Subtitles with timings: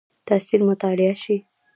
[0.27, 1.37] تاثیر مطالعه شي.